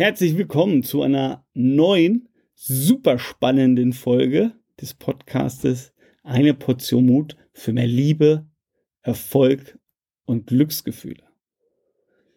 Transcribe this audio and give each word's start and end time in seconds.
Herzlich 0.00 0.32
willkommen 0.38 0.82
zu 0.82 1.02
einer 1.02 1.44
neuen, 1.52 2.30
super 2.54 3.18
spannenden 3.18 3.92
Folge 3.92 4.52
des 4.80 4.94
Podcastes 4.94 5.92
Eine 6.22 6.54
Portion 6.54 7.04
Mut 7.04 7.36
für 7.52 7.74
mehr 7.74 7.86
Liebe, 7.86 8.46
Erfolg 9.02 9.78
und 10.24 10.46
Glücksgefühle. 10.46 11.22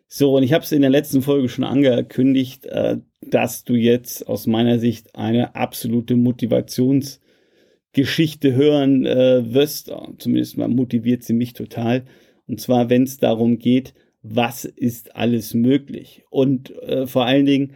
So, 0.08 0.36
und 0.36 0.44
ich 0.44 0.52
habe 0.52 0.66
es 0.66 0.74
in 0.74 0.82
der 0.82 0.90
letzten 0.90 1.22
Folge 1.22 1.48
schon 1.48 1.64
angekündigt, 1.64 2.66
äh, 2.66 2.98
dass 3.22 3.64
du 3.64 3.76
jetzt 3.76 4.28
aus 4.28 4.46
meiner 4.46 4.78
Sicht 4.78 5.16
eine 5.16 5.56
absolute 5.56 6.18
Motivationsgeschichte 6.18 8.56
hören 8.56 9.06
äh, 9.06 9.54
wirst. 9.54 9.90
Zumindest 10.18 10.58
mal 10.58 10.68
motiviert 10.68 11.24
sie 11.24 11.32
mich 11.32 11.54
total. 11.54 12.04
Und 12.46 12.60
zwar, 12.60 12.90
wenn 12.90 13.04
es 13.04 13.20
darum 13.20 13.58
geht, 13.58 13.94
was 14.24 14.66
ist 14.66 15.16
alles 15.16 15.54
möglich. 15.54 16.24
Und 16.30 16.76
äh, 16.82 17.06
vor 17.06 17.26
allen 17.26 17.46
Dingen 17.46 17.74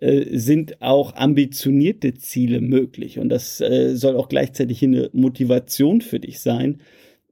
äh, 0.00 0.36
sind 0.36 0.80
auch 0.80 1.14
ambitionierte 1.14 2.14
Ziele 2.14 2.60
möglich. 2.60 3.18
Und 3.18 3.28
das 3.28 3.60
äh, 3.60 3.94
soll 3.94 4.16
auch 4.16 4.28
gleichzeitig 4.28 4.82
eine 4.82 5.10
Motivation 5.12 6.00
für 6.00 6.18
dich 6.18 6.40
sein, 6.40 6.80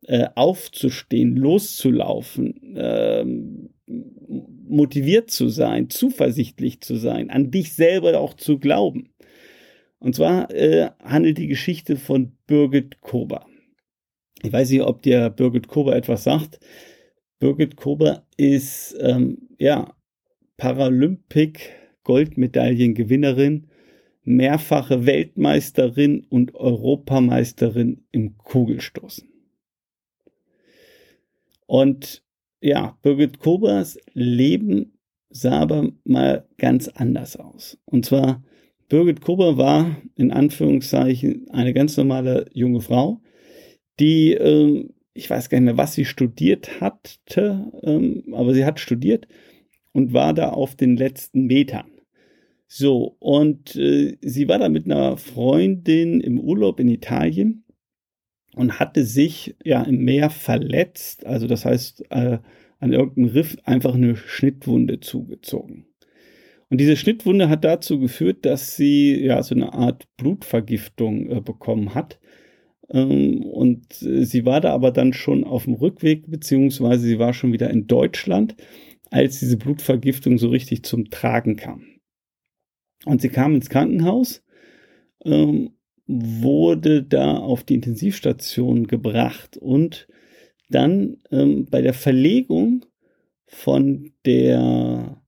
äh, 0.07 0.27
aufzustehen, 0.35 1.37
loszulaufen, 1.37 2.75
ähm, 2.77 3.71
motiviert 4.69 5.31
zu 5.31 5.49
sein, 5.49 5.89
zuversichtlich 5.89 6.83
zu 6.83 6.97
sein, 6.97 7.31
an 7.31 7.51
dich 7.51 7.73
selber 7.73 8.21
auch 8.21 8.35
zu 8.35 8.59
glauben. 8.59 9.09
Und 9.99 10.15
zwar 10.15 10.51
äh, 10.51 10.91
handelt 11.03 11.39
die 11.39 11.49
Geschichte 11.49 11.97
von 11.97 12.33
Birgit 12.47 13.01
Kober. 13.01 13.47
Ich 14.43 14.53
weiß 14.53 14.71
nicht, 14.71 14.83
ob 14.83 15.03
dir 15.03 15.31
Birgit 15.31 15.69
Kober 15.69 15.97
etwas 15.97 16.23
sagt. 16.23 16.61
Birgit 17.39 17.77
Kober 17.77 18.27
ist 18.37 18.97
ähm, 19.01 19.49
ja 19.59 19.95
Paralympic 20.57 21.61
Goldmedaillengewinnerin, 22.03 23.69
mehrfache 24.25 25.07
Weltmeisterin 25.07 26.27
und 26.29 26.55
Europameisterin 26.55 28.05
im 28.11 28.37
Kugelstoßen. 28.39 29.29
Und 31.67 32.25
ja, 32.61 32.99
Birgit 33.03 33.39
Kobers 33.39 33.99
Leben 34.15 34.99
sah 35.31 35.61
aber 35.61 35.93
mal 36.05 36.49
ganz 36.57 36.89
anders 36.89 37.37
aus. 37.37 37.79
Und 37.85 38.07
zwar, 38.07 38.43
Birgit 38.89 39.21
Kober 39.21 39.59
war 39.59 40.01
in 40.17 40.33
Anführungszeichen 40.33 41.51
eine 41.51 41.75
ganz 41.75 41.97
normale 41.97 42.47
junge 42.53 42.81
Frau, 42.81 43.21
die 44.01 44.33
äh, 44.33 44.89
ich 45.19 45.29
weiß 45.29 45.49
gar 45.49 45.59
nicht 45.59 45.67
mehr, 45.67 45.77
was 45.77 45.95
sie 45.95 46.05
studiert 46.05 46.81
hatte, 46.81 47.73
ähm, 47.83 48.23
aber 48.33 48.55
sie 48.55 48.65
hat 48.65 48.79
studiert 48.79 49.27
und 49.93 50.13
war 50.13 50.33
da 50.33 50.51
auf 50.51 50.77
den 50.77 50.97
letzten 50.97 51.47
Metern. 51.47 51.91
So, 52.69 53.17
und 53.19 53.75
äh, 53.75 54.17
sie 54.21 54.49
war 54.49 54.59
da 54.59 54.69
mit 54.69 54.85
einer 54.85 55.17
Freundin 55.17 56.21
im 56.21 56.39
Urlaub 56.39 56.79
in 56.79 56.89
Italien 56.89 57.65
und 58.55 58.79
hatte 58.79 59.05
sich 59.05 59.57
ja 59.65 59.83
im 59.83 60.05
Meer 60.05 60.31
verletzt, 60.31 61.27
also 61.27 61.49
das 61.49 61.65
heißt 61.65 62.05
äh, 62.11 62.39
an 62.79 62.93
irgendeinem 62.93 63.31
Riff 63.31 63.57
einfach 63.65 63.95
eine 63.95 64.15
Schnittwunde 64.15 65.01
zugezogen. 65.01 65.87
Und 66.71 66.81
diese 66.81 66.97
Schnittwunde 66.97 67.49
hat 67.49 67.65
dazu 67.65 67.99
geführt, 67.99 68.47
dass 68.47 68.77
sie 68.77 69.19
ja 69.19 69.43
so 69.43 69.55
eine 69.55 69.73
Art 69.73 70.07
Blutvergiftung 70.17 71.29
äh, 71.29 71.41
bekommen 71.41 71.95
hat 71.95 72.21
und 72.89 74.03
äh, 74.03 74.25
sie 74.25 74.47
war 74.47 74.61
da 74.61 74.73
aber 74.73 74.91
dann 74.91 75.13
schon 75.13 75.45
auf 75.45 75.65
dem 75.65 75.75
Rückweg, 75.75 76.31
beziehungsweise 76.31 77.07
sie 77.07 77.19
war 77.19 77.35
schon 77.35 77.53
wieder 77.53 77.71
in 77.71 77.87
Deutschland, 77.87 78.57
als 79.11 79.41
diese 79.41 79.57
Blutvergiftung 79.57 80.39
so 80.39 80.49
richtig 80.49 80.85
zum 80.85 81.11
Tragen 81.11 81.57
kam. 81.57 81.85
Und 83.05 83.21
sie 83.21 83.29
kam 83.29 83.55
ins 83.55 83.69
Krankenhaus, 83.69 84.43
ähm, 85.25 85.71
wurde 86.07 87.03
da 87.03 87.37
auf 87.37 87.63
die 87.63 87.75
Intensivstation 87.75 88.87
gebracht 88.87 89.59
und 89.59 90.09
dann 90.71 91.19
ähm, 91.31 91.67
bei 91.71 91.83
der 91.83 91.95
Verlegung 91.95 92.87
von 93.47 94.13
der 94.25 95.23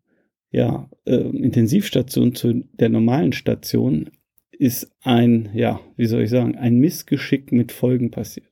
ja, 0.51 0.91
Intensivstation 1.05 2.35
zu 2.35 2.65
der 2.73 2.89
normalen 2.89 3.33
Station 3.33 4.11
ist 4.61 4.95
ein, 5.01 5.49
ja, 5.55 5.81
wie 5.97 6.05
soll 6.05 6.23
ich 6.23 6.31
sagen, 6.31 6.55
ein 6.55 6.77
Missgeschick 6.77 7.51
mit 7.51 7.73
Folgen 7.73 8.11
passiert. 8.11 8.47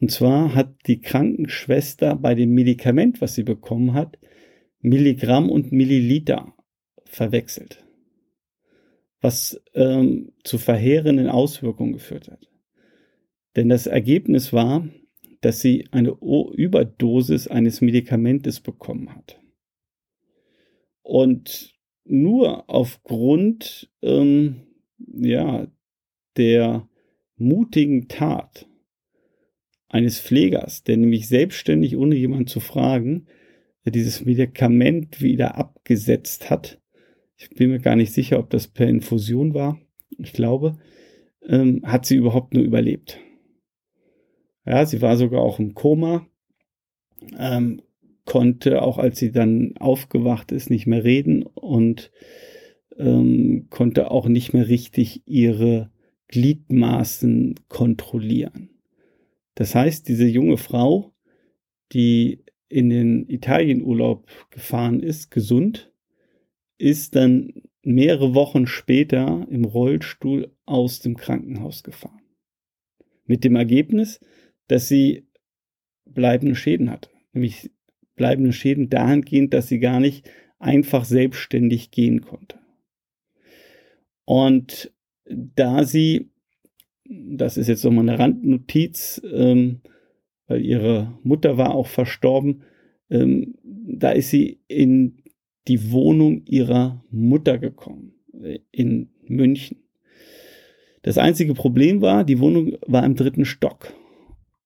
Und 0.00 0.12
zwar 0.12 0.54
hat 0.54 0.86
die 0.86 1.00
Krankenschwester 1.00 2.14
bei 2.14 2.36
dem 2.36 2.54
Medikament, 2.54 3.20
was 3.20 3.34
sie 3.34 3.42
bekommen 3.42 3.92
hat, 3.92 4.18
Milligramm 4.80 5.50
und 5.50 5.72
Milliliter 5.72 6.54
verwechselt, 7.06 7.84
was 9.20 9.60
ähm, 9.74 10.32
zu 10.44 10.58
verheerenden 10.58 11.28
Auswirkungen 11.28 11.94
geführt 11.94 12.28
hat. 12.30 12.48
Denn 13.56 13.68
das 13.68 13.88
Ergebnis 13.88 14.52
war, 14.52 14.88
dass 15.40 15.60
sie 15.60 15.88
eine 15.90 16.10
Überdosis 16.10 17.48
eines 17.48 17.80
Medikamentes 17.80 18.60
bekommen 18.60 19.12
hat. 19.12 19.40
Und 21.02 21.74
nur 22.04 22.70
aufgrund 22.70 23.90
ähm, 24.02 24.65
ja, 24.98 25.66
der 26.36 26.88
mutigen 27.36 28.08
Tat 28.08 28.68
eines 29.88 30.20
Pflegers, 30.20 30.82
der 30.84 30.96
nämlich 30.96 31.28
selbstständig, 31.28 31.96
ohne 31.96 32.16
jemand 32.16 32.48
zu 32.48 32.60
fragen, 32.60 33.26
dieses 33.84 34.24
Medikament 34.24 35.20
wieder 35.20 35.56
abgesetzt 35.56 36.50
hat. 36.50 36.80
Ich 37.36 37.50
bin 37.50 37.70
mir 37.70 37.78
gar 37.78 37.96
nicht 37.96 38.12
sicher, 38.12 38.38
ob 38.38 38.50
das 38.50 38.66
per 38.66 38.88
Infusion 38.88 39.54
war. 39.54 39.80
Ich 40.18 40.32
glaube, 40.32 40.78
ähm, 41.46 41.82
hat 41.84 42.06
sie 42.06 42.16
überhaupt 42.16 42.54
nur 42.54 42.64
überlebt. 42.64 43.20
Ja, 44.64 44.84
sie 44.84 45.02
war 45.02 45.16
sogar 45.16 45.40
auch 45.40 45.60
im 45.60 45.74
Koma, 45.74 46.26
ähm, 47.38 47.82
konnte 48.24 48.82
auch 48.82 48.98
als 48.98 49.18
sie 49.18 49.30
dann 49.30 49.76
aufgewacht 49.78 50.50
ist 50.50 50.70
nicht 50.70 50.86
mehr 50.86 51.04
reden 51.04 51.44
und 51.44 52.10
ähm, 52.98 53.66
konnte 53.70 54.10
auch 54.10 54.28
nicht 54.28 54.52
mehr 54.52 54.68
richtig 54.68 55.22
ihre 55.26 55.90
Gliedmaßen 56.28 57.54
kontrollieren. 57.68 58.70
Das 59.54 59.74
heißt, 59.74 60.08
diese 60.08 60.26
junge 60.26 60.56
Frau, 60.56 61.12
die 61.92 62.44
in 62.68 62.90
den 62.90 63.28
Italienurlaub 63.28 64.26
gefahren 64.50 65.00
ist, 65.00 65.30
gesund, 65.30 65.92
ist 66.78 67.16
dann 67.16 67.62
mehrere 67.82 68.34
Wochen 68.34 68.66
später 68.66 69.46
im 69.48 69.64
Rollstuhl 69.64 70.52
aus 70.66 70.98
dem 70.98 71.16
Krankenhaus 71.16 71.84
gefahren. 71.84 72.22
Mit 73.24 73.44
dem 73.44 73.56
Ergebnis, 73.56 74.20
dass 74.66 74.88
sie 74.88 75.26
bleibende 76.04 76.56
Schäden 76.56 76.90
hatte. 76.90 77.10
Nämlich 77.32 77.70
bleibende 78.16 78.52
Schäden 78.52 78.90
dahingehend, 78.90 79.54
dass 79.54 79.68
sie 79.68 79.78
gar 79.78 80.00
nicht 80.00 80.28
einfach 80.58 81.04
selbstständig 81.04 81.90
gehen 81.90 82.22
konnte. 82.22 82.58
Und 84.26 84.92
da 85.24 85.84
sie, 85.84 86.30
das 87.04 87.56
ist 87.56 87.68
jetzt 87.68 87.84
nochmal 87.84 88.08
eine 88.08 88.18
Randnotiz, 88.18 89.22
ähm, 89.32 89.80
weil 90.48 90.64
ihre 90.64 91.18
Mutter 91.22 91.56
war 91.56 91.74
auch 91.74 91.86
verstorben, 91.86 92.62
ähm, 93.08 93.54
da 93.62 94.10
ist 94.10 94.30
sie 94.30 94.60
in 94.68 95.22
die 95.68 95.90
Wohnung 95.90 96.44
ihrer 96.44 97.04
Mutter 97.10 97.58
gekommen, 97.58 98.14
äh, 98.42 98.58
in 98.72 99.10
München. 99.22 99.78
Das 101.02 101.18
einzige 101.18 101.54
Problem 101.54 102.00
war, 102.00 102.24
die 102.24 102.40
Wohnung 102.40 102.76
war 102.86 103.04
im 103.04 103.14
dritten 103.14 103.44
Stock 103.44 103.92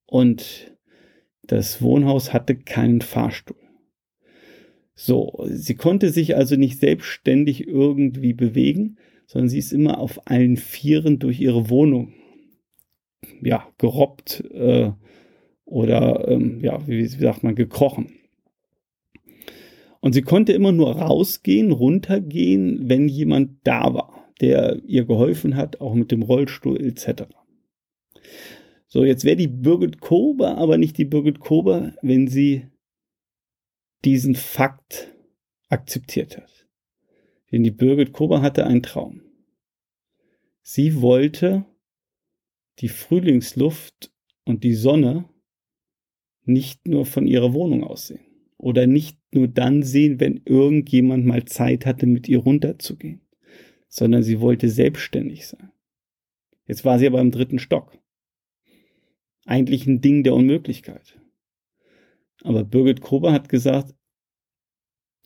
und 0.07 0.75
das 1.43 1.83
Wohnhaus 1.83 2.33
hatte 2.33 2.57
keinen 2.57 3.03
Fahrstuhl. 3.03 3.57
So, 4.95 5.45
sie 5.49 5.75
konnte 5.75 6.11
sich 6.11 6.37
also 6.37 6.57
nicht 6.57 6.81
selbstständig 6.81 7.67
irgendwie 7.67 8.33
bewegen, 8.33 8.99
sondern 9.31 9.49
sie 9.49 9.59
ist 9.59 9.73
immer 9.73 10.01
auf 10.01 10.27
allen 10.27 10.57
Vieren 10.57 11.21
durch 11.21 11.39
ihre 11.39 11.71
Wohnung 11.71 12.15
ja, 13.41 13.65
gerobbt 13.79 14.43
äh, 14.53 14.91
oder 15.65 16.27
ähm, 16.27 16.59
ja, 16.65 16.85
wie, 16.89 16.99
wie 16.99 17.07
sagt 17.07 17.45
man, 17.45 17.55
gekrochen. 17.55 18.11
Und 20.01 20.15
sie 20.15 20.23
konnte 20.23 20.53
immer 20.53 20.73
nur 20.73 20.97
rausgehen, 20.97 21.71
runtergehen, 21.71 22.89
wenn 22.89 23.07
jemand 23.07 23.59
da 23.63 23.95
war, 23.95 24.33
der 24.41 24.83
ihr 24.85 25.05
geholfen 25.05 25.55
hat, 25.55 25.81
auch 25.81 25.95
mit 25.95 26.11
dem 26.11 26.23
Rollstuhl 26.23 26.81
etc. 26.85 27.23
So, 28.89 29.05
jetzt 29.05 29.23
wäre 29.23 29.37
die 29.37 29.47
Birgit 29.47 30.01
Kober 30.01 30.59
aber 30.59 30.77
nicht 30.77 30.99
die 30.99 31.05
Birgit 31.05 31.39
Kober, 31.39 31.95
wenn 32.03 32.27
sie 32.27 32.67
diesen 34.05 34.35
Fakt 34.35 35.15
akzeptiert 35.69 36.37
hat. 36.37 36.60
Denn 37.53 37.63
die 37.63 37.71
Birgit 37.71 38.13
Kober 38.13 38.43
hatte 38.43 38.67
einen 38.67 38.83
Traum. 38.83 39.23
Sie 40.63 41.01
wollte 41.01 41.65
die 42.79 42.89
Frühlingsluft 42.89 44.13
und 44.45 44.63
die 44.65 44.75
Sonne 44.75 45.29
nicht 46.45 46.87
nur 46.87 47.07
von 47.07 47.27
ihrer 47.27 47.53
Wohnung 47.53 47.85
aus 47.85 48.07
sehen. 48.07 48.25
oder 48.61 48.87
nicht 48.87 49.19
nur 49.33 49.49
dann 49.49 49.83
sehen, 49.83 50.21
wenn 50.21 50.43
irgendjemand 50.45 51.25
mal 51.25 51.45
Zeit 51.47 51.87
hatte, 51.87 52.07
mit 52.07 52.29
ihr 52.29 52.39
runterzugehen, 52.39 53.23
sondern 53.89 54.23
sie 54.23 54.41
wollte 54.41 54.69
selbstständig 54.69 55.47
sein. 55.47 55.73
Jetzt 56.67 56.85
war 56.85 56.99
sie 56.99 57.07
aber 57.07 57.21
im 57.21 57.31
dritten 57.31 57.59
Stock. 57.59 57.99
Eigentlich 59.47 59.87
ein 59.87 60.03
Ding 60.03 60.23
der 60.25 60.35
Unmöglichkeit. 60.35 61.19
Aber 62.43 62.65
Birgit 62.65 63.01
Krober 63.01 63.33
hat 63.33 63.49
gesagt, 63.49 63.95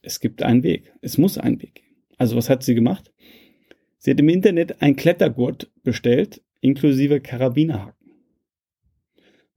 es 0.03 0.21
gibt 0.21 0.43
einen 0.43 0.63
Weg. 0.63 0.95
Es 1.01 1.19
muss 1.19 1.37
einen 1.37 1.61
Weg 1.61 1.75
geben. 1.75 1.84
Also 2.19 2.37
was 2.37 2.51
hat 2.51 2.63
sie 2.63 2.75
gemacht? 2.75 3.13
Sie 3.99 4.11
hat 4.11 4.21
im 4.21 4.29
Internet 4.29 4.83
ein 4.83 4.97
Klettergurt 4.97 5.71
bestellt, 5.83 6.43
inklusive 6.61 7.21
Karabinerhaken. 7.21 8.13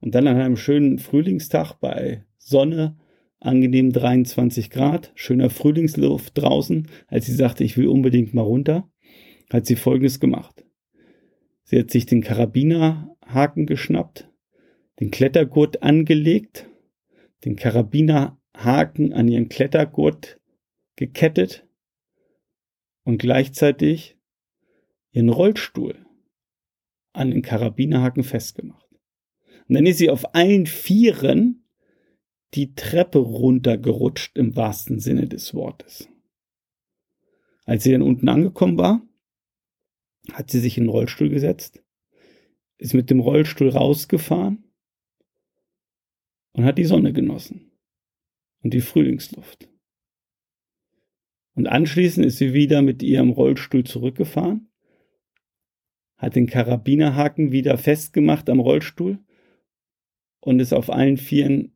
Und 0.00 0.14
dann 0.14 0.26
an 0.26 0.40
einem 0.40 0.56
schönen 0.56 0.98
Frühlingstag 0.98 1.74
bei 1.80 2.24
Sonne, 2.38 2.96
angenehm 3.40 3.92
23 3.92 4.70
Grad, 4.70 5.12
schöner 5.14 5.50
Frühlingsluft 5.50 6.38
draußen, 6.38 6.88
als 7.08 7.26
sie 7.26 7.34
sagte, 7.34 7.64
ich 7.64 7.76
will 7.76 7.88
unbedingt 7.88 8.34
mal 8.34 8.42
runter, 8.42 8.90
hat 9.50 9.66
sie 9.66 9.76
Folgendes 9.76 10.18
gemacht. 10.18 10.64
Sie 11.64 11.78
hat 11.78 11.90
sich 11.90 12.06
den 12.06 12.22
Karabinerhaken 12.22 13.66
geschnappt, 13.66 14.30
den 15.00 15.10
Klettergurt 15.10 15.82
angelegt, 15.82 16.68
den 17.44 17.56
Karabinerhaken 17.56 19.12
an 19.12 19.28
ihren 19.28 19.48
Klettergurt 19.48 20.40
gekettet 20.96 21.67
und 23.08 23.16
gleichzeitig 23.16 24.18
ihren 25.12 25.30
Rollstuhl 25.30 26.04
an 27.14 27.30
den 27.30 27.40
Karabinerhaken 27.40 28.22
festgemacht. 28.22 28.86
Und 29.66 29.76
dann 29.76 29.86
ist 29.86 29.96
sie 29.96 30.10
auf 30.10 30.34
allen 30.34 30.66
Vieren 30.66 31.66
die 32.52 32.74
Treppe 32.74 33.18
runtergerutscht 33.18 34.36
im 34.36 34.56
wahrsten 34.56 35.00
Sinne 35.00 35.26
des 35.26 35.54
Wortes. 35.54 36.06
Als 37.64 37.82
sie 37.82 37.92
dann 37.92 38.02
unten 38.02 38.28
angekommen 38.28 38.76
war, 38.76 39.00
hat 40.34 40.50
sie 40.50 40.60
sich 40.60 40.76
in 40.76 40.84
den 40.84 40.90
Rollstuhl 40.90 41.30
gesetzt, 41.30 41.82
ist 42.76 42.92
mit 42.92 43.08
dem 43.08 43.20
Rollstuhl 43.20 43.70
rausgefahren 43.70 44.64
und 46.52 46.66
hat 46.66 46.76
die 46.76 46.84
Sonne 46.84 47.14
genossen 47.14 47.72
und 48.62 48.74
die 48.74 48.82
Frühlingsluft. 48.82 49.70
Und 51.58 51.66
anschließend 51.66 52.24
ist 52.24 52.38
sie 52.38 52.52
wieder 52.54 52.82
mit 52.82 53.02
ihrem 53.02 53.30
Rollstuhl 53.30 53.82
zurückgefahren, 53.82 54.68
hat 56.16 56.36
den 56.36 56.46
Karabinerhaken 56.46 57.50
wieder 57.50 57.76
festgemacht 57.76 58.48
am 58.48 58.60
Rollstuhl 58.60 59.18
und 60.38 60.60
ist 60.60 60.72
auf 60.72 60.88
allen 60.88 61.16
Vieren 61.16 61.72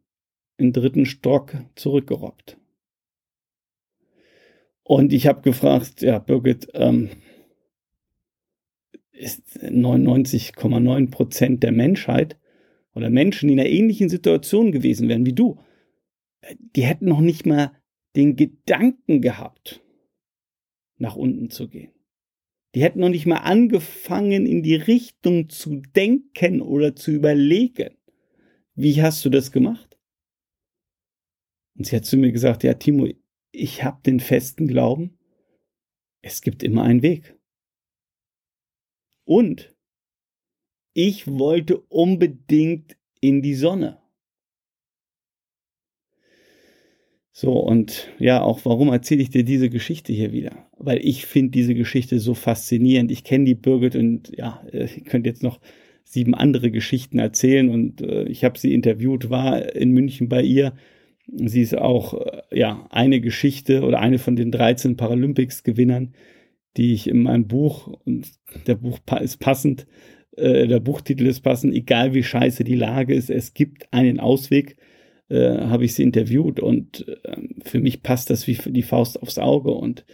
im 0.56 0.73
dritten 0.73 1.05
Stock 1.05 1.56
zurückgerobbt. 1.75 2.58
Und 4.84 5.12
ich 5.12 5.26
habe 5.26 5.43
gefragt, 5.43 6.00
ja, 6.00 6.20
Birgit, 6.20 6.69
ähm, 6.75 7.11
ist 9.11 9.43
99,9 9.64 11.11
Prozent 11.11 11.64
der 11.64 11.73
Menschheit 11.73 12.38
oder 12.94 13.11
Menschen, 13.11 13.49
die 13.49 13.55
in 13.55 13.58
einer 13.58 13.69
ähnlichen 13.69 14.08
Situation 14.08 14.70
gewesen 14.70 15.08
wären 15.08 15.26
wie 15.26 15.32
du, 15.32 15.58
die 16.76 16.85
hätten 16.85 17.06
noch 17.06 17.20
nicht 17.20 17.46
mal 17.46 17.73
den 18.17 18.37
Gedanken 18.37 19.20
gehabt, 19.20 19.82
nach 20.99 21.17
unten 21.17 21.50
zu 21.50 21.69
gehen. 21.69 21.93
Die 22.75 22.82
hätten 22.82 23.00
noch 23.00 23.09
nicht 23.09 23.26
mal 23.26 23.38
angefangen, 23.38 24.47
in 24.47 24.62
die 24.62 24.76
Richtung 24.76 25.49
zu 25.50 25.76
denken 25.76 26.62
oder 26.62 26.97
zu 26.97 27.11
überlegen. 27.11 27.97
Wie 28.75 29.03
hast 29.03 29.25
du 29.25 29.31
das 29.31 29.53
gemacht? 29.53 29.99
Und 31.76 31.87
sie 31.87 31.97
hat 31.97 32.06
zu 32.06 32.17
mir 32.17 32.32
gesagt, 32.32 32.64
ja, 32.64 32.75
Timo, 32.75 33.09
ich 33.50 33.85
habe 33.85 34.03
den 34.03 34.20
festen 34.20 34.67
Glauben, 34.67 35.19
es 36.23 36.41
gibt 36.41 36.62
immer 36.62 36.85
einen 36.85 37.03
Weg. 37.03 37.37
Und 39.25 39.75
ich 40.94 41.26
wollte 41.26 41.79
unbedingt 41.79 42.97
in 43.20 43.43
die 43.43 43.55
Sonne. 43.55 44.01
So, 47.34 47.52
und 47.58 48.08
ja, 48.19 48.43
auch 48.43 48.61
warum 48.64 48.88
erzähle 48.88 49.23
ich 49.23 49.31
dir 49.31 49.43
diese 49.43 49.70
Geschichte 49.70 50.12
hier 50.12 50.32
wieder? 50.32 50.67
Weil 50.76 50.99
ich 51.02 51.25
finde 51.25 51.52
diese 51.52 51.75
Geschichte 51.75 52.20
so 52.20 52.34
faszinierend. 52.34 53.11
Ich 53.11 53.25
kenne 53.25 53.46
die 53.46 53.55
Birgit 53.55 53.96
und 53.96 54.31
ja, 54.37 54.62
ich 54.70 55.05
könnte 55.05 55.31
jetzt 55.31 55.43
noch 55.43 55.58
sieben 56.05 56.34
andere 56.34 56.70
Geschichten 56.70 57.19
erzählen 57.19 57.70
und 57.70 58.02
äh, 58.02 58.25
ich 58.25 58.44
habe 58.44 58.58
sie 58.58 58.75
interviewt, 58.75 59.31
war 59.31 59.75
in 59.75 59.93
München 59.93 60.29
bei 60.29 60.43
ihr. 60.43 60.75
Sie 61.26 61.62
ist 61.62 61.76
auch 61.76 62.14
äh, 62.14 62.43
ja 62.52 62.87
eine 62.90 63.20
Geschichte 63.20 63.82
oder 63.82 64.00
eine 64.00 64.19
von 64.19 64.37
den 64.37 64.50
13 64.50 64.96
Paralympics-Gewinnern, 64.99 66.12
die 66.76 66.93
ich 66.93 67.08
in 67.08 67.23
meinem 67.23 67.46
Buch 67.46 67.87
und 68.05 68.31
der 68.67 68.75
Buch 68.75 68.99
ist 69.23 69.38
passend, 69.38 69.87
äh, 70.37 70.67
der 70.67 70.81
Buchtitel 70.81 71.26
ist 71.26 71.40
passend, 71.40 71.75
egal 71.75 72.12
wie 72.12 72.23
scheiße 72.23 72.62
die 72.64 72.75
Lage 72.75 73.14
ist, 73.14 73.31
es 73.31 73.55
gibt 73.55 73.90
einen 73.93 74.20
Ausweg 74.20 74.76
äh, 75.32 75.67
habe 75.67 75.84
ich 75.87 75.94
sie 75.94 76.02
interviewt 76.02 76.61
und 76.61 77.08
äh, 77.08 77.38
für 77.64 77.81
mich 77.81 78.02
passt 78.02 78.29
das 78.29 78.46
wie 78.46 78.58
die 78.67 78.82
Faust 78.82 79.23
aufs 79.23 79.38
Auge 79.38 79.70
und 79.70 80.05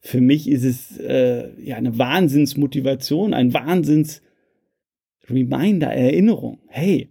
für 0.00 0.22
mich 0.22 0.48
ist 0.48 0.64
es 0.64 0.96
äh, 0.98 1.50
ja 1.62 1.76
eine 1.76 1.98
Wahnsinnsmotivation, 1.98 3.34
ein 3.34 3.52
Wahnsinns-Reminder, 3.52 5.92
Erinnerung. 5.92 6.60
Hey, 6.68 7.10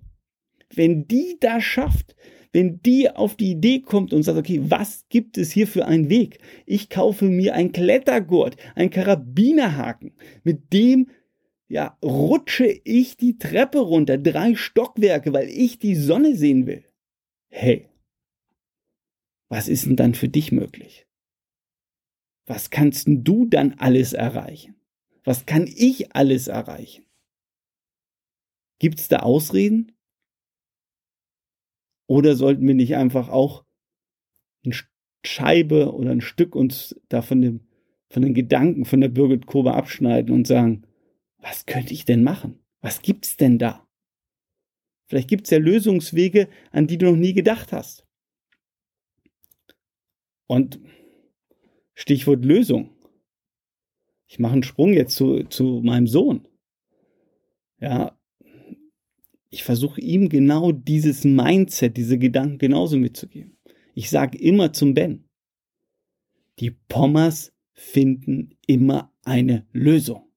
wenn 0.74 1.08
die 1.08 1.38
das 1.40 1.64
schafft, 1.64 2.16
wenn 2.52 2.82
die 2.82 3.10
auf 3.10 3.38
die 3.38 3.52
Idee 3.52 3.80
kommt 3.80 4.12
und 4.12 4.24
sagt, 4.24 4.40
okay, 4.40 4.60
was 4.64 5.06
gibt 5.08 5.38
es 5.38 5.52
hier 5.52 5.68
für 5.68 5.86
einen 5.86 6.10
Weg? 6.10 6.40
Ich 6.66 6.90
kaufe 6.90 7.24
mir 7.26 7.54
ein 7.54 7.72
Klettergurt, 7.72 8.58
ein 8.76 8.90
Karabinerhaken, 8.90 10.14
mit 10.44 10.74
dem 10.74 11.08
ja, 11.70 11.98
rutsche 12.04 12.68
ich 12.84 13.16
die 13.16 13.38
Treppe 13.38 13.80
runter, 13.80 14.18
drei 14.18 14.56
Stockwerke, 14.56 15.32
weil 15.32 15.48
ich 15.48 15.80
die 15.80 15.96
Sonne 15.96 16.36
sehen 16.36 16.66
will 16.66 16.84
hey, 17.52 17.90
was 19.50 19.68
ist 19.68 19.86
denn 19.86 19.98
dann 19.98 20.16
für 20.16 20.30
dich 20.30 20.52
möglich? 20.52 21.08
Was 22.48 22.70
kannst 22.70 23.08
denn 23.08 23.24
du 23.24 23.46
dann 23.46 23.74
alles 23.74 24.14
erreichen? 24.14 24.76
Was 25.24 25.46
kann 25.46 25.68
ich 25.68 26.16
alles 26.16 26.48
erreichen? 26.48 27.06
Gibt's 28.80 29.10
da 29.10 29.18
Ausreden? 29.18 29.92
Oder 32.08 32.36
sollten 32.36 32.66
wir 32.66 32.74
nicht 32.74 32.96
einfach 32.96 33.30
auch 33.30 33.66
eine 34.66 34.74
Scheibe 35.26 35.94
oder 35.94 36.12
ein 36.12 36.22
Stück 36.22 36.56
uns 36.56 37.00
da 37.10 37.22
von 37.22 37.42
dem, 37.42 37.68
von 38.10 38.24
den 38.24 38.34
Gedanken 38.34 38.86
von 38.86 39.02
der 39.02 39.10
Birgit 39.10 39.46
Kobe 39.46 39.74
abschneiden 39.74 40.34
und 40.34 40.48
sagen, 40.48 40.88
was 41.38 41.66
könnte 41.66 41.94
ich 41.94 42.06
denn 42.06 42.24
machen? 42.24 42.60
Was 42.82 43.02
gibt's 43.02 43.38
denn 43.38 43.60
da? 43.60 43.88
Vielleicht 45.12 45.28
gibt 45.28 45.44
es 45.46 45.52
ja 45.52 45.58
Lösungswege, 45.58 46.48
an 46.72 46.88
die 46.88 46.98
du 46.98 47.08
noch 47.08 47.18
nie 47.18 47.34
gedacht 47.34 47.74
hast. 47.74 48.08
Und 50.48 50.80
Stichwort 51.94 52.46
Lösung. 52.46 52.92
Ich 54.26 54.40
mache 54.40 54.54
einen 54.54 54.64
Sprung 54.64 54.94
jetzt 54.94 55.18
zu, 55.18 55.44
zu 55.44 55.82
meinem 55.84 56.08
Sohn. 56.08 56.48
Ja, 57.82 58.18
ich 59.50 59.66
versuche 59.66 60.00
ihm 60.00 60.30
genau 60.30 60.72
dieses 60.72 61.26
Mindset, 61.26 61.98
diese 61.98 62.18
Gedanken 62.18 62.58
genauso 62.58 62.96
mitzugeben. 62.96 63.58
Ich 63.94 64.10
sage 64.10 64.38
immer 64.38 64.72
zum 64.72 64.94
Ben, 64.94 65.28
die 66.60 66.72
Pommers 66.72 67.52
finden 67.74 68.56
immer 68.66 69.14
eine 69.24 69.68
Lösung. 69.74 70.32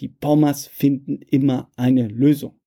Die 0.00 0.08
Pommers 0.08 0.66
finden 0.66 1.22
immer 1.22 1.70
eine 1.76 2.08
Lösung. 2.08 2.58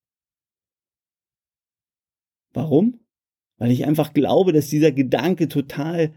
Warum? 2.55 3.01
Weil 3.57 3.71
ich 3.71 3.85
einfach 3.85 4.13
glaube, 4.13 4.53
dass 4.53 4.69
dieser 4.69 4.91
Gedanke 4.91 5.47
total 5.47 6.13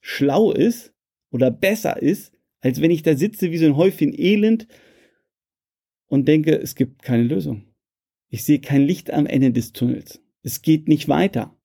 schlau 0.00 0.52
ist 0.52 0.94
oder 1.30 1.50
besser 1.50 2.00
ist, 2.02 2.32
als 2.60 2.80
wenn 2.80 2.90
ich 2.90 3.02
da 3.02 3.16
sitze 3.16 3.50
wie 3.50 3.58
so 3.58 3.66
ein 3.66 3.76
Häufchen 3.76 4.12
Elend 4.18 4.66
und 6.06 6.26
denke, 6.28 6.56
es 6.56 6.74
gibt 6.74 7.02
keine 7.02 7.24
Lösung. 7.24 7.66
Ich 8.28 8.44
sehe 8.44 8.60
kein 8.60 8.82
Licht 8.82 9.12
am 9.12 9.26
Ende 9.26 9.52
des 9.52 9.72
Tunnels. 9.72 10.22
Es 10.42 10.62
geht 10.62 10.88
nicht 10.88 11.08
weiter. 11.08 11.56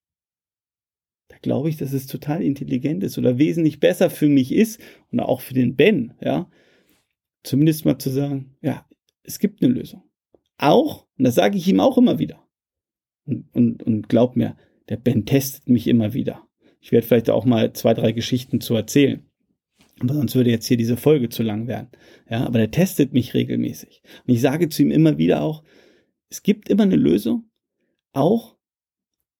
Da 1.28 1.36
glaube 1.38 1.68
ich, 1.68 1.76
dass 1.76 1.92
es 1.92 2.06
total 2.06 2.42
intelligent 2.42 3.02
ist 3.02 3.18
oder 3.18 3.38
wesentlich 3.38 3.80
besser 3.80 4.10
für 4.10 4.28
mich 4.28 4.52
ist 4.52 4.80
und 5.10 5.20
auch 5.20 5.40
für 5.40 5.54
den 5.54 5.76
Ben, 5.76 6.14
ja, 6.20 6.50
zumindest 7.42 7.84
mal 7.84 7.98
zu 7.98 8.10
sagen, 8.10 8.56
ja, 8.60 8.86
es 9.22 9.38
gibt 9.38 9.62
eine 9.62 9.72
Lösung. 9.72 10.02
Auch, 10.58 11.06
und 11.16 11.24
das 11.24 11.34
sage 11.34 11.56
ich 11.56 11.68
ihm 11.68 11.80
auch 11.80 11.96
immer 11.98 12.18
wieder, 12.18 12.47
und, 13.28 13.54
und, 13.54 13.82
und 13.82 14.08
glaub 14.08 14.36
mir, 14.36 14.56
der 14.88 14.96
Ben 14.96 15.26
testet 15.26 15.68
mich 15.68 15.86
immer 15.86 16.14
wieder. 16.14 16.46
Ich 16.80 16.92
werde 16.92 17.06
vielleicht 17.06 17.30
auch 17.30 17.44
mal 17.44 17.72
zwei, 17.72 17.94
drei 17.94 18.12
Geschichten 18.12 18.60
zu 18.60 18.74
erzählen. 18.74 19.22
Aber 20.00 20.14
sonst 20.14 20.34
würde 20.34 20.50
jetzt 20.50 20.66
hier 20.66 20.76
diese 20.76 20.96
Folge 20.96 21.28
zu 21.28 21.42
lang 21.42 21.66
werden. 21.66 21.88
Ja, 22.30 22.46
aber 22.46 22.58
der 22.58 22.70
testet 22.70 23.12
mich 23.12 23.34
regelmäßig. 23.34 24.02
Und 24.26 24.34
ich 24.34 24.40
sage 24.40 24.68
zu 24.68 24.82
ihm 24.82 24.90
immer 24.90 25.18
wieder 25.18 25.42
auch, 25.42 25.64
es 26.30 26.42
gibt 26.42 26.68
immer 26.68 26.84
eine 26.84 26.96
Lösung, 26.96 27.50
auch 28.12 28.56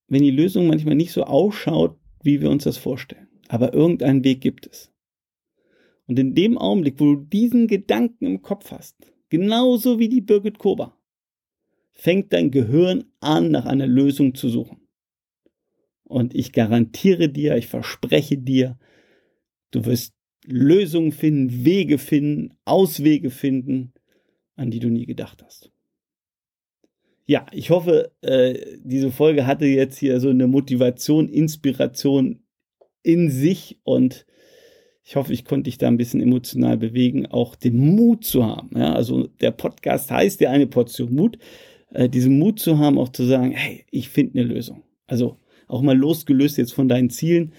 wenn 0.09 0.23
die 0.23 0.31
Lösung 0.31 0.67
manchmal 0.67 0.95
nicht 0.95 1.13
so 1.13 1.25
ausschaut, 1.25 1.99
wie 2.23 2.41
wir 2.41 2.51
uns 2.51 2.65
das 2.65 2.77
vorstellen. 2.77 3.29
Aber 3.49 3.73
irgendeinen 3.73 4.25
Weg 4.25 4.41
gibt 4.41 4.67
es. 4.67 4.93
Und 6.07 6.19
in 6.19 6.35
dem 6.35 6.59
Augenblick, 6.59 6.99
wo 6.99 7.15
du 7.15 7.25
diesen 7.25 7.67
Gedanken 7.67 8.27
im 8.27 8.43
Kopf 8.43 8.71
hast, 8.73 8.97
genauso 9.29 9.99
wie 9.99 10.09
die 10.09 10.23
Birgit 10.23 10.59
Kober, 10.59 10.98
fängt 11.99 12.33
dein 12.33 12.51
Gehirn 12.51 13.05
an, 13.21 13.51
nach 13.51 13.67
einer 13.67 13.87
Lösung 13.87 14.35
zu 14.35 14.49
suchen. 14.49 14.81
Und 16.05 16.35
ich 16.35 16.53
garantiere 16.53 17.29
dir, 17.29 17.57
ich 17.57 17.67
verspreche 17.67 18.39
dir, 18.39 18.79
du 19.73 19.85
wirst 19.85 20.15
Lösungen 20.47 21.13
finden, 21.13 21.65
Wege 21.65 21.99
finden, 21.99 22.55
Auswege 22.65 23.31
finden, 23.31 23.93
an 24.57 24.71
die 24.71 24.79
du 24.79 24.89
nie 24.89 25.05
gedacht 25.05 25.43
hast. 25.45 25.71
Ja, 27.27 27.45
ich 27.53 27.69
hoffe, 27.69 28.13
äh, 28.23 28.79
diese 28.83 29.11
Folge 29.11 29.47
hatte 29.47 29.67
jetzt 29.67 29.99
hier 29.99 30.19
so 30.21 30.31
eine 30.31 30.47
Motivation, 30.47 31.29
Inspiration 31.29 32.43
in 33.03 33.31
sich 33.31 33.81
und 33.83 34.25
ich 35.05 35.17
hoffe, 35.17 35.33
ich 35.33 35.45
konnte 35.45 35.65
dich 35.65 35.79
da 35.79 35.89
ein 35.89 35.97
bisschen 35.97 36.21
emotional 36.21 36.79
bewegen, 36.79 37.27
auch 37.27 37.55
den 37.55 37.95
Mut 37.95 38.25
zu 38.25 38.47
haben. 38.47 38.71
Ja, 38.79 38.95
also 38.95 39.27
der 39.27 39.51
Podcast 39.51 40.11
heißt 40.11 40.41
ja 40.41 40.51
eine 40.51 40.67
Portion 40.67 41.15
Mut, 41.15 41.39
äh, 41.93 42.09
diesen 42.09 42.39
Mut 42.39 42.61
zu 42.61 42.79
haben, 42.79 42.99
auch 42.99 43.11
zu 43.11 43.25
sagen, 43.25 43.53
hey, 43.53 43.85
ich 43.91 44.09
finde 44.09 44.41
eine 44.41 44.49
Lösung. 44.49 44.83
Also 45.07 45.39
auch 45.67 45.83
mal 45.83 45.97
losgelöst 45.97 46.59
jetzt 46.59 46.75
von 46.75 46.89
deinen 46.89 47.11
Zielen, 47.11 47.53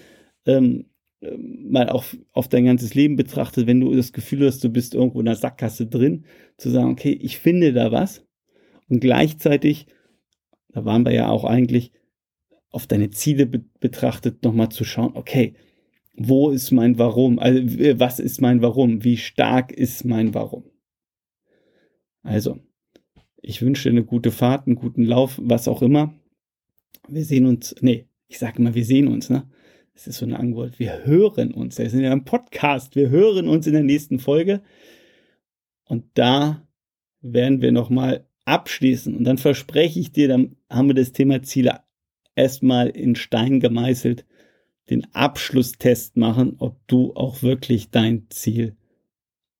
ähm, 0.46 0.86
ähm, 1.22 1.70
mal 1.70 1.88
auch 1.88 2.04
auf 2.32 2.48
dein 2.48 2.64
ganzes 2.64 2.94
Leben 2.94 3.16
betrachtet, 3.16 3.66
wenn 3.66 3.80
du 3.80 3.94
das 3.94 4.12
Gefühl 4.12 4.46
hast, 4.46 4.64
du 4.64 4.70
bist 4.70 4.94
irgendwo 4.94 5.20
in 5.20 5.26
der 5.26 5.36
Sackgasse 5.36 5.86
drin, 5.86 6.24
zu 6.56 6.70
sagen, 6.70 6.90
okay, 6.90 7.12
ich 7.12 7.38
finde 7.38 7.72
da 7.72 7.92
was 7.92 8.24
und 8.88 9.00
gleichzeitig, 9.00 9.86
da 10.68 10.84
waren 10.84 11.04
wir 11.04 11.12
ja 11.12 11.28
auch 11.28 11.44
eigentlich, 11.44 11.92
auf 12.70 12.86
deine 12.86 13.10
Ziele 13.10 13.46
be 13.46 13.64
betrachtet, 13.80 14.44
nochmal 14.44 14.68
zu 14.68 14.84
schauen, 14.84 15.12
okay, 15.14 15.54
wo 16.14 16.50
ist 16.50 16.70
mein 16.70 16.98
Warum? 16.98 17.38
Also, 17.38 17.60
was 17.98 18.20
ist 18.20 18.40
mein 18.40 18.62
Warum? 18.62 19.02
Wie 19.02 19.16
stark 19.16 19.72
ist 19.72 20.04
mein 20.04 20.34
Warum? 20.34 20.64
Also, 22.22 22.60
ich 23.42 23.62
wünsche 23.62 23.84
dir 23.88 23.90
eine 23.90 24.04
gute 24.04 24.30
Fahrt, 24.30 24.66
einen 24.66 24.76
guten 24.76 25.04
Lauf, 25.04 25.38
was 25.42 25.68
auch 25.68 25.82
immer. 25.82 26.14
Wir 27.08 27.24
sehen 27.24 27.46
uns, 27.46 27.74
nee, 27.80 28.06
ich 28.28 28.38
sage 28.38 28.58
immer, 28.58 28.74
wir 28.74 28.84
sehen 28.84 29.08
uns, 29.08 29.30
ne? 29.30 29.48
Das 29.94 30.06
ist 30.06 30.18
so 30.18 30.24
eine 30.24 30.38
Antwort. 30.38 30.78
Wir 30.78 31.04
hören 31.04 31.52
uns. 31.52 31.76
Wir 31.76 31.90
sind 31.90 32.00
ja 32.00 32.12
im 32.12 32.24
Podcast. 32.24 32.96
Wir 32.96 33.10
hören 33.10 33.48
uns 33.48 33.66
in 33.66 33.74
der 33.74 33.82
nächsten 33.82 34.18
Folge. 34.18 34.62
Und 35.84 36.04
da 36.14 36.66
werden 37.20 37.60
wir 37.60 37.72
nochmal 37.72 38.26
abschließen. 38.46 39.14
Und 39.14 39.24
dann 39.24 39.36
verspreche 39.36 40.00
ich 40.00 40.12
dir, 40.12 40.28
dann 40.28 40.56
haben 40.70 40.88
wir 40.88 40.94
das 40.94 41.12
Thema 41.12 41.42
Ziele 41.42 41.80
erstmal 42.34 42.88
in 42.88 43.14
Stein 43.14 43.60
gemeißelt, 43.60 44.24
den 44.88 45.06
Abschlusstest 45.12 46.16
machen, 46.16 46.54
ob 46.58 46.76
du 46.86 47.12
auch 47.14 47.42
wirklich 47.42 47.90
dein 47.90 48.26
Ziel 48.30 48.76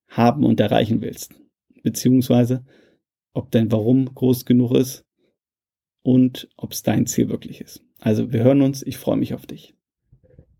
haben 0.07 0.43
und 0.43 0.59
erreichen 0.59 1.01
willst. 1.01 1.35
Beziehungsweise, 1.83 2.65
ob 3.33 3.51
dein 3.51 3.71
Warum 3.71 4.13
groß 4.13 4.45
genug 4.45 4.71
ist 4.73 5.05
und 6.03 6.49
ob 6.57 6.71
es 6.71 6.83
dein 6.83 7.05
Ziel 7.05 7.29
wirklich 7.29 7.61
ist. 7.61 7.83
Also 7.99 8.31
wir 8.31 8.43
hören 8.43 8.61
uns. 8.61 8.83
Ich 8.83 8.97
freue 8.97 9.17
mich 9.17 9.33
auf 9.33 9.45
dich. 9.45 9.75